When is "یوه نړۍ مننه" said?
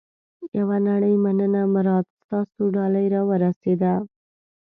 0.59-1.61